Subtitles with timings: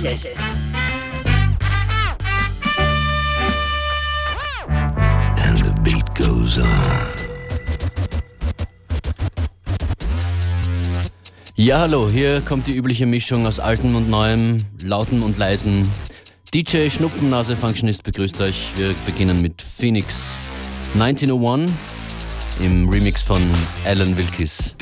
[0.00, 0.36] Limited.
[5.36, 6.66] And the beat goes on.
[11.56, 15.88] Ja, hallo, hier kommt die übliche Mischung aus altem und neuem, lautem und leisen.
[16.54, 18.62] DJ Schnupfennase Functionist begrüßt euch.
[18.76, 20.36] Wir beginnen mit Phoenix
[20.94, 21.72] 1901
[22.62, 23.42] im Remix von
[23.84, 24.74] Alan Wilkes.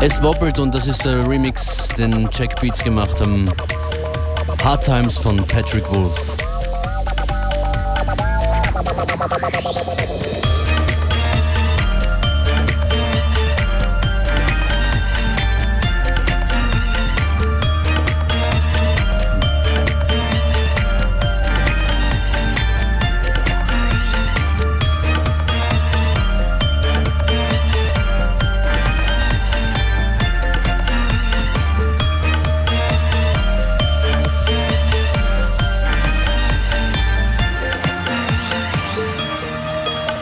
[0.00, 3.46] Es wobbelt und das ist ein Remix, den Jack Beats gemacht haben.
[4.62, 6.43] Hard Times von Patrick Wolf.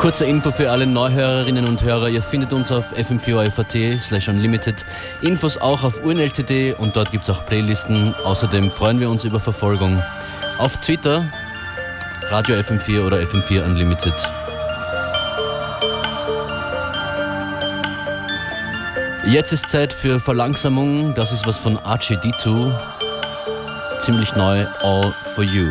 [0.03, 2.09] Kurze Info für alle Neuhörerinnen und Hörer.
[2.09, 4.85] Ihr findet uns auf fm4 slash unlimited.
[5.21, 8.13] Infos auch auf UNLTD und dort gibt es auch Playlisten.
[8.25, 10.03] Außerdem freuen wir uns über Verfolgung
[10.59, 11.25] auf Twitter,
[12.31, 14.13] Radio FM4 oder FM4 Unlimited.
[19.29, 21.15] Jetzt ist Zeit für Verlangsamung.
[21.15, 22.77] Das ist was von Archie D2.
[24.01, 25.71] Ziemlich neu, All for You.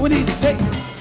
[0.00, 0.99] We need to take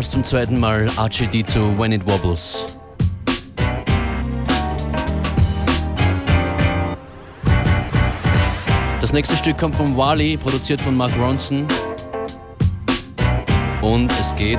[0.00, 2.64] Nochmals zum zweiten Mal RGD zu When It Wobbles.
[8.98, 11.66] Das nächste Stück kommt von Wally, produziert von Mark Ronson.
[13.82, 14.58] Und es geht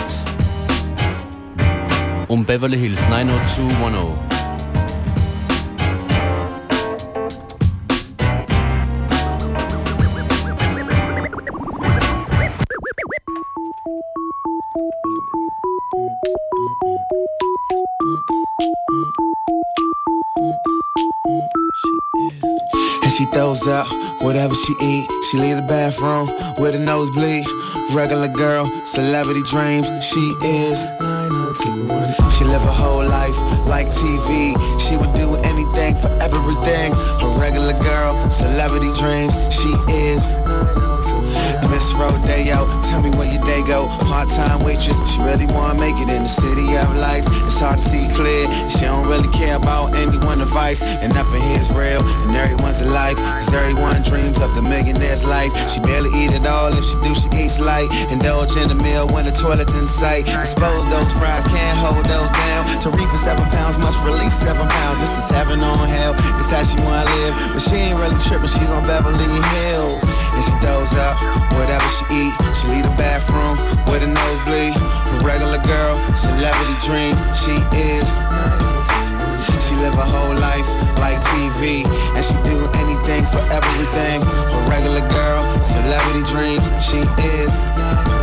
[2.28, 4.31] um Beverly Hills 90210.
[23.68, 23.88] Up.
[24.22, 27.46] Whatever she eat, she leave the bathroom with a nosebleed.
[27.94, 32.30] Regular girl, celebrity dreams, she is 90210.
[32.32, 33.36] She live her whole life
[33.68, 34.56] like TV.
[34.80, 36.94] She would do anything for everything.
[36.94, 41.01] A regular girl, celebrity dreams, she is 90210.
[41.70, 43.88] Miss Rodeo, tell me where your day go.
[44.06, 47.28] Part-time waitress, she really wanna make it in the city of lights.
[47.48, 48.48] It's hard to see clear.
[48.70, 50.82] She don't really care about anyone advice.
[51.04, 53.18] And nothing here is real, and everyone's alike.
[53.18, 55.52] Cause everyone dreams of the millionaire's life.
[55.70, 56.72] She barely eat it all.
[56.74, 57.90] If she do, she eats light.
[58.12, 60.28] Indulge in the meal when the toilet's in sight.
[60.28, 62.52] Expose those fries, can't hold those down.
[63.12, 65.02] For seven pounds, must release seven pounds.
[65.02, 66.14] This is heaven on hell.
[66.14, 67.36] This how she wanna live.
[67.52, 70.00] But she ain't really tripping, she's on Beverly Hills.
[70.34, 72.34] And she throws up whatever she eat.
[72.58, 73.58] She leave the bathroom
[73.90, 74.76] with a nosebleed.
[74.76, 77.20] A regular girl, celebrity dreams.
[77.38, 78.06] She is.
[79.66, 80.68] She live her whole life
[81.00, 84.22] like TV, and she do anything for everything.
[84.22, 86.66] A regular girl, celebrity dreams.
[86.84, 87.00] She
[87.40, 88.21] is.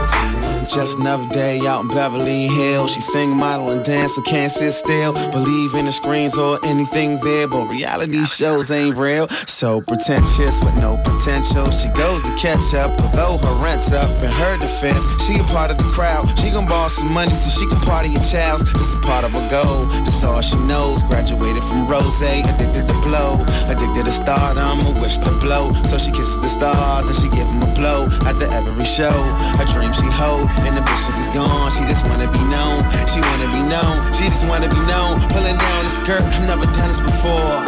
[0.68, 2.92] Just another day out in Beverly Hills.
[2.92, 5.14] She sing, model, and dance, so can't sit still.
[5.32, 9.28] Believe in the screens or anything there, but reality shows ain't real.
[9.28, 11.70] So pretentious with no potential.
[11.70, 14.10] She goes to catch up, although her rent's up.
[14.22, 16.38] In her defense, she a part of the crowd.
[16.38, 18.70] She gon' borrow some money so she can party your child's.
[18.74, 19.86] This a part of her goal.
[20.04, 21.02] That's all she knows.
[21.04, 23.40] Graduated from Rose, addicted to blow.
[23.72, 25.72] Addicted to stardom, a wish to blow.
[25.84, 29.16] So she kisses the stars and she give them a blow after every show.
[29.56, 31.70] Her dream she hold, inhibitions is gone.
[31.70, 32.82] She just wanna be known.
[33.06, 33.94] She wanna be known.
[34.14, 35.20] She just wanna be known.
[35.30, 37.58] Pulling down the skirt, I've never done this before.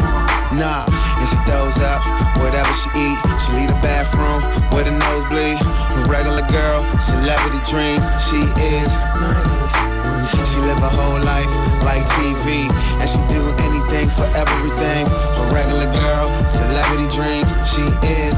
[0.57, 0.85] Nah,
[1.21, 2.03] and she throws up
[2.43, 3.19] whatever she eat.
[3.39, 4.43] She leave the bathroom
[4.75, 5.61] with a nosebleed.
[5.61, 8.05] A regular girl, celebrity dreams.
[8.27, 8.41] She
[8.75, 8.89] is
[9.23, 10.00] 90210.
[10.29, 11.51] She live her whole life
[11.85, 12.69] like TV,
[13.01, 15.07] and she do anything for everything.
[15.07, 17.51] A regular girl, celebrity dreams.
[17.69, 17.85] She
[18.23, 18.35] is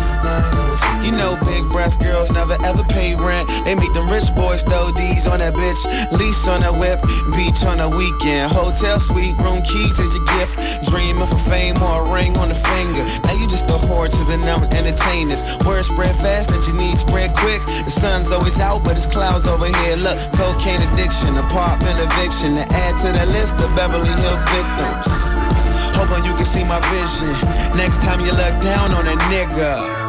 [1.02, 3.48] You know, big breast girls never ever pay rent.
[3.64, 5.82] They make them rich boys throw D's on that bitch.
[6.12, 7.02] Lease on that whip,
[7.36, 8.52] beach on a weekend.
[8.52, 10.54] Hotel suite, room keys is a gift.
[10.88, 13.04] Dreaming for fame or a ring on the finger.
[13.26, 15.42] Now you just a whore to the numb entertainers.
[15.66, 17.60] Word spread fast that you need spread quick.
[17.84, 19.96] The sun's always out, but it's clouds over here.
[19.96, 21.36] Look, cocaine addiction,
[21.72, 22.56] apartment eviction.
[22.56, 25.38] To add to the list of Beverly Hills victims.
[25.96, 27.32] Hoping you can see my vision.
[27.76, 30.02] Next time you look down on a nigga.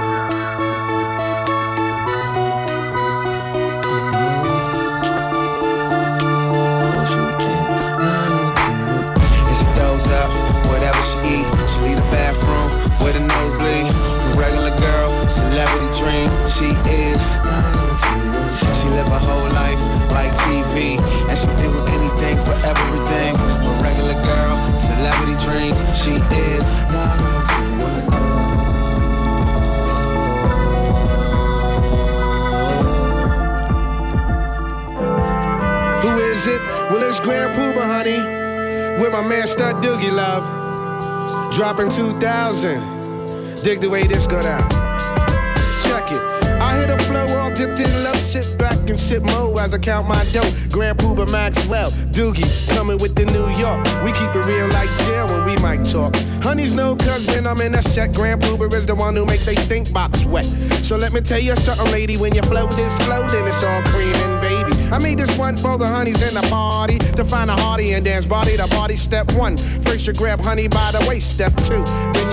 [9.95, 10.31] And up
[10.67, 11.43] whatever she.
[11.69, 12.69] She leave the bathroom
[13.03, 13.87] with a nosebleed.
[14.35, 16.27] Regular girl, celebrity.
[16.49, 17.21] She is.
[18.79, 19.79] She live her whole life
[20.13, 21.01] like TV,
[21.33, 23.33] and she do anything for everything.
[23.33, 25.79] A regular girl, celebrity dreams.
[25.97, 26.67] She is.
[26.93, 27.17] not
[36.03, 36.61] Who is it?
[36.91, 38.21] Well, it's Grand Puba, honey.
[39.01, 40.43] With my man Stud Doogie Love.
[41.51, 43.63] Dropping 2000.
[43.63, 44.69] Dig the way this go down.
[45.81, 46.21] Check it.
[46.61, 48.17] I hit a flow all dipped in love.
[48.17, 48.57] Sit
[48.89, 50.49] and sip mo as I count my dough.
[50.71, 51.91] Grand Puba Maxwell.
[52.11, 53.83] Doogie coming with the New York.
[54.03, 56.15] We keep it real like jail when we might talk.
[56.43, 59.45] Honeys know cause when I'm in a set, Grand Puba is the one who makes
[59.45, 60.45] they stink box wet.
[60.83, 62.17] So let me tell you something, lady.
[62.17, 64.73] When you float this flow, then it's all creaming, baby.
[64.91, 68.05] I made this one for the honeys in the party to find a hearty and
[68.05, 68.95] dance body to body.
[68.95, 71.31] Step one, first you grab honey by the waist.
[71.31, 71.83] Step two,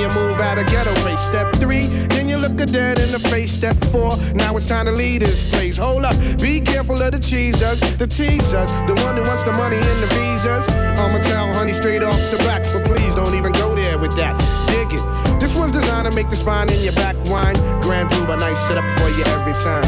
[0.01, 0.67] you move out of
[1.05, 1.21] place.
[1.21, 1.87] Step three,
[2.17, 3.53] then you look a dead in the face.
[3.53, 5.77] Step four, now it's time to leave this place.
[5.77, 9.77] Hold up, be careful of the cheesers, the teasers, the one who wants the money
[9.77, 10.65] and the visas.
[10.97, 14.35] I'ma tell honey straight off the back, but please don't even go there with that.
[14.73, 15.41] Dig it.
[15.41, 17.57] This was designed to make the spine in your back whine.
[17.83, 19.85] Grand Puba, nice setup for you every time.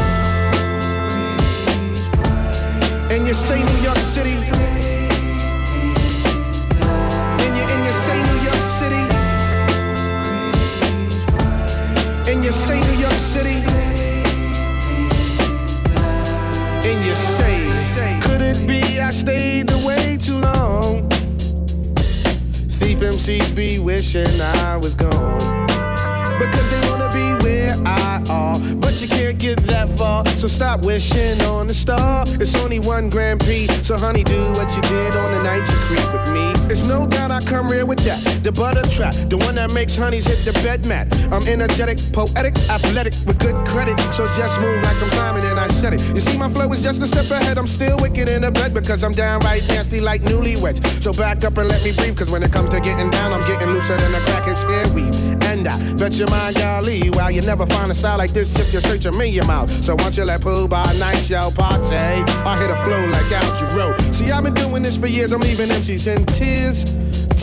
[3.09, 4.37] And you say New York City.
[7.43, 9.12] And you, and you say New York City.
[12.53, 13.57] Say New York City.
[16.87, 21.09] And you say, could it be I stayed away too long?
[22.79, 25.65] Thief MCs be wishing I was gone.
[26.39, 28.59] Because they wanna be where I are.
[28.75, 30.25] But you can't get that far.
[30.39, 32.23] So stop wishing on the star.
[32.39, 33.67] It's only one Grand Prix.
[33.83, 36.53] So honey, do what you did on the night you creep with me.
[36.71, 38.17] It's no doubt I come real with that.
[38.43, 41.11] The butter trap, the one that makes honeys hit the bed mat.
[41.31, 43.99] I'm energetic, poetic, athletic, with good credit.
[44.15, 46.01] So just move like I'm Simon and I said it.
[46.15, 47.57] You see, my flow is just a step ahead.
[47.57, 50.79] I'm still wicked in the bed because I'm downright nasty like newlyweds.
[51.03, 53.43] So back up and let me breathe, cause when it comes to getting down, I'm
[53.51, 55.13] getting looser than a crackhead's hair weave.
[55.43, 58.71] And I bet your mind, golly, wow, you never find a style like this if
[58.71, 59.71] you're searching me mouth.
[59.71, 61.95] So once you let poo by night, show party.
[61.95, 64.13] I hit a flow like Al Jarreau.
[64.13, 65.31] See, I've been doing this for years.
[65.31, 66.83] I'm leaving MCs in tears,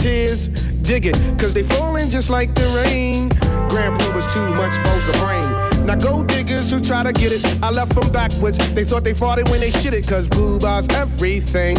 [0.00, 0.48] tears.
[0.82, 3.28] Dig it, cause they falling just like the rain.
[3.68, 5.86] Grand Poo was too much for the brain.
[5.86, 8.58] Now go diggers who try to get it, I left them backwards.
[8.72, 10.58] They thought they fought it when they shit it, cause boo
[10.94, 11.76] everything.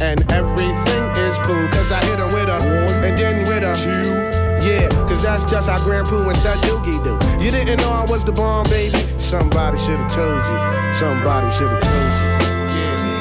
[0.00, 2.58] And everything is boo, cause I hit 'em with a,
[3.06, 4.35] and then with a,
[4.66, 7.14] yeah, cause that's just how Grand Poo and Stud Doogie do.
[7.42, 8.98] You didn't know I was the bomb, baby?
[9.18, 10.58] Somebody should've told you.
[10.92, 12.26] Somebody should've told you.
[12.74, 13.14] Yeah.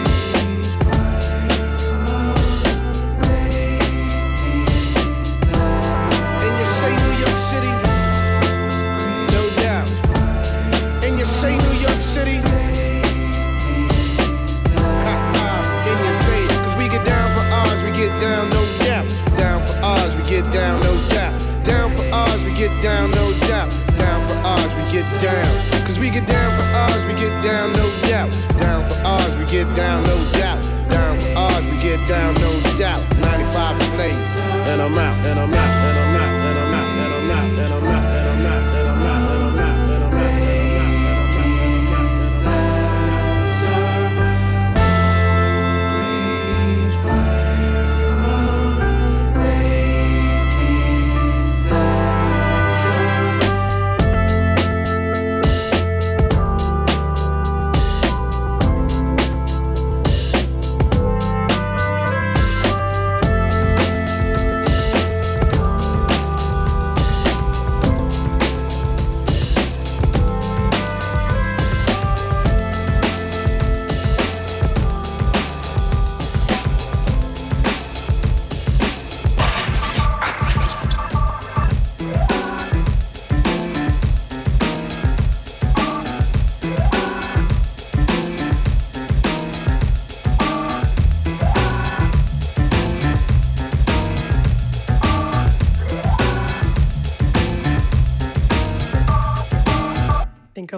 [6.41, 7.71] And you say New York City?
[9.35, 9.87] No doubt.
[11.05, 12.37] And you say New York City?
[15.05, 15.49] Ha ha.
[15.89, 16.41] And you say,
[16.81, 19.07] we get down for ours, we get down, no doubt.
[19.37, 20.93] Down for ours, we get down, no
[22.55, 23.69] get down, no doubt.
[23.97, 25.45] Down for ours, we get down.
[25.85, 28.31] Cause we get down for ours, we get down, no doubt.
[28.57, 30.63] Down for ours, we get down, no doubt.
[30.89, 33.01] Down for ours, we get down, no doubt.
[33.19, 34.11] 95 play.
[34.71, 36.34] And I'm out, and I'm out, and I'm out,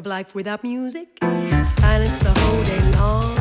[0.08, 1.08] life without music,
[1.62, 3.37] silence the whole day long.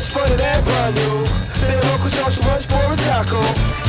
[0.00, 1.26] Much in that bundle.
[1.60, 3.40] Said Uncle charge so much for a taco.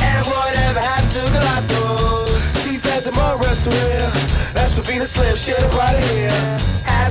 [0.04, 2.36] And whatever happened to the Latos?
[2.64, 3.72] Chief had the mud wrestle.
[4.52, 6.36] That's what Venus Slim shared about it here.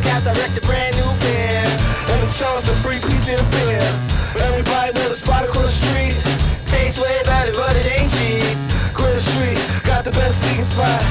[0.06, 1.66] Cats, I wrecked a brand new pair.
[2.14, 3.82] And the Charles a free piece of beer.
[4.38, 6.16] Everybody know the spot across the street.
[6.70, 8.54] Tastes way better, but it ain't cheap.
[8.93, 11.02] Quinn Street got the best speaking spot.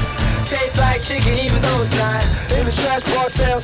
[0.47, 2.23] Tastes like chicken, even though it's not.
[2.55, 3.59] In the trash bar sound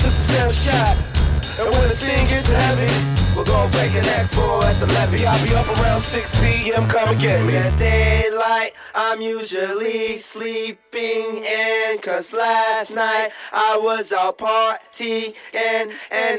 [4.28, 5.26] break a neck for at the levy.
[5.26, 6.88] I'll be up around 6 p.m.
[6.88, 7.54] Come and get me.
[7.54, 12.00] the daylight, I'm usually sleeping in.
[12.00, 15.36] Cause last night I was out partying.
[15.54, 15.92] And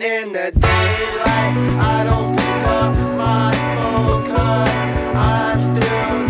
[0.03, 4.25] in the daylight, I don't pick up my phone.
[4.27, 4.79] Cause
[5.17, 6.28] I'm still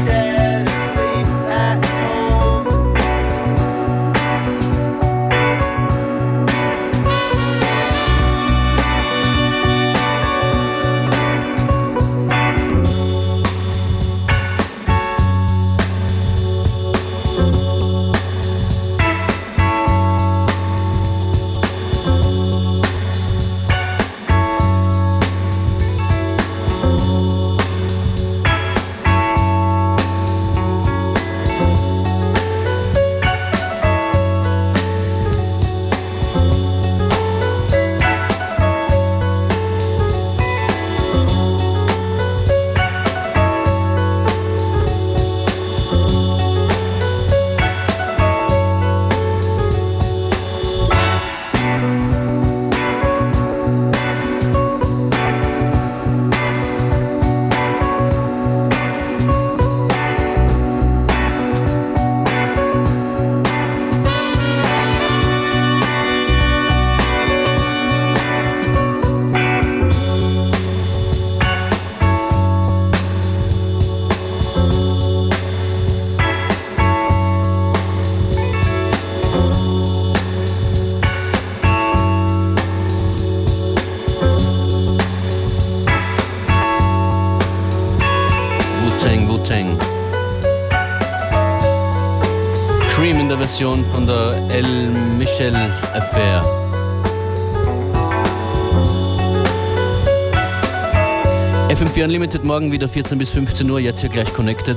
[102.29, 104.77] FM4 Unlimited morgen wieder 14 bis 15 Uhr, jetzt hier gleich connected.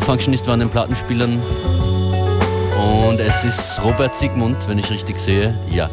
[0.00, 1.40] Functionist war an den Plattenspielern.
[3.06, 5.54] Und es ist Robert Sigmund, wenn ich richtig sehe.
[5.70, 5.88] Ja.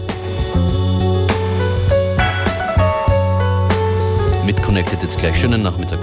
[4.44, 5.40] Mit connected jetzt gleich.
[5.40, 6.00] Schönen Nachmittag.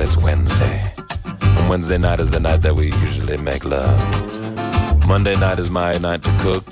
[0.00, 0.92] It's Wednesday.
[1.40, 3.98] And Wednesday night is the night that we usually make love.
[5.08, 6.64] Monday night is my night to cook.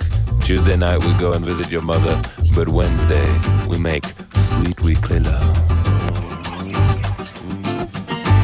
[0.42, 2.22] Tuesday night we go and visit your mother.
[2.54, 3.26] But Wednesday
[3.68, 4.04] we make
[4.34, 5.56] sweet weekly love.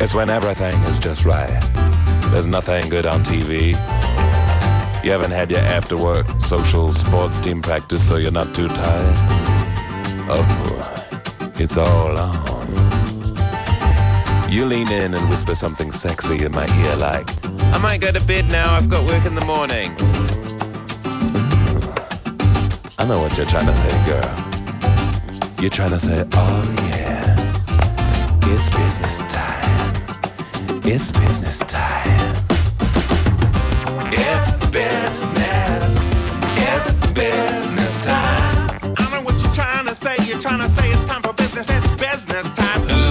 [0.03, 1.61] It's when everything is just right.
[2.33, 3.68] There's nothing good on TV.
[5.05, 9.14] You haven't had your after work social sports team practice, so you're not too tired.
[10.28, 12.51] Oh, it's all on.
[14.53, 17.26] You lean in and whisper something sexy in my ear, like,
[17.72, 19.92] I might go to bed now, I've got work in the morning.
[22.98, 25.59] I know what you're trying to say, girl.
[25.59, 27.53] You're trying to say, oh yeah,
[28.53, 29.94] it's business time.
[30.84, 32.34] It's business time.
[34.12, 35.84] It's business.
[36.59, 38.70] It's business time.
[38.98, 40.14] I know what you're trying to say.
[40.26, 41.70] You're trying to say it's time for business.
[41.70, 43.01] It's business time.